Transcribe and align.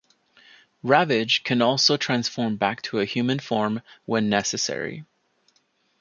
Ravage 0.81 1.43
can 1.43 1.61
also 1.61 1.95
transform 1.95 2.55
back 2.57 2.81
to 2.81 2.99
a 2.99 3.05
human 3.05 3.37
form 3.37 3.83
when 4.07 4.29
necessary. 4.29 5.05